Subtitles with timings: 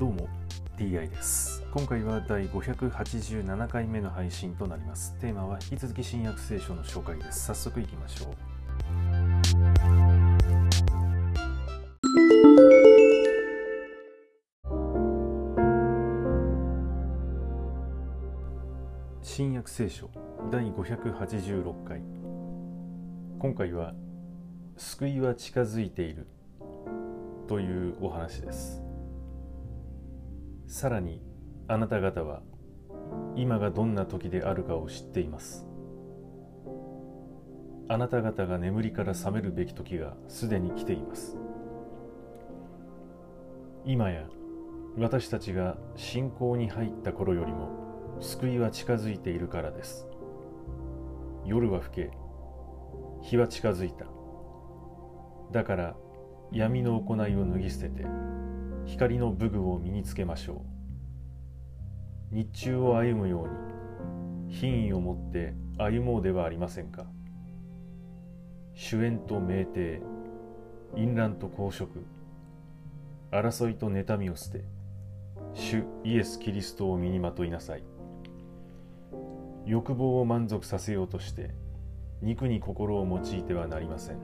[0.00, 0.28] どうも
[0.78, 1.62] DI です。
[1.70, 5.14] 今回は第587回目の配信となります。
[5.20, 7.44] テーマは引き続き新約聖書の紹介です。
[7.48, 8.34] 早速いきましょう。
[19.20, 20.08] 新約聖書
[20.50, 22.00] 第586回。
[23.38, 23.92] 今回は
[24.78, 26.26] 救いは近づいている
[27.46, 28.89] というお話です。
[30.70, 31.20] さらに
[31.66, 32.42] あなた方は
[33.34, 35.66] 今がどんな時であるかを知っています。
[37.88, 41.36] あなた方が眠りから覚めるべき時がすでに来ています。
[43.84, 44.28] 今や
[44.96, 50.06] 私たちが信仰に入った頃よりも救いは近づいているからです。
[51.44, 52.10] 夜は更け
[53.22, 54.06] 日は近づいた。
[55.50, 55.96] だから
[56.52, 58.06] 闇の行いを脱ぎ捨てて
[58.90, 60.64] 光の武具を身につけましょ
[62.32, 62.34] う。
[62.34, 67.06] 日中を歩むように品位を持って歩もうではありませんか。
[68.74, 70.02] 主演と酩酊
[70.96, 72.04] 淫乱と公職
[73.30, 74.64] 争いと妬みを捨て
[75.54, 77.84] 主イエス・キリストを身にまといなさい。
[79.66, 81.54] 欲望を満足させようとして
[82.22, 84.16] 肉に心を用いてはなりません。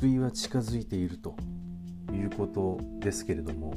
[0.00, 1.36] 救いは近づいていると
[2.10, 3.74] いうことですけれども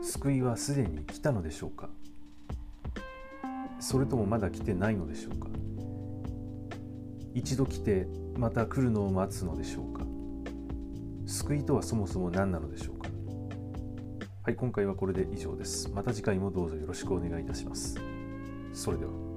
[0.00, 1.88] 救いはすでに来たのでしょうか？
[3.80, 5.48] それともまだ来てないのでしょうか？
[7.34, 10.04] 一度来てまた来るのを待つのでしょうか？
[11.26, 13.08] 救いとはそもそも何なのでしょうか？
[14.44, 15.90] はい今回はこれで以上です。
[15.90, 17.96] また次回もどうぞよろしくお願いいたします。
[18.72, 19.31] それでは。